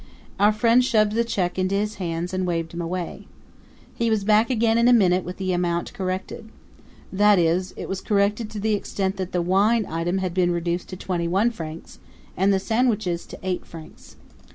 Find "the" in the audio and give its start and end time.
1.11-1.23, 5.37-5.53, 8.59-8.73, 9.31-9.43, 12.51-12.57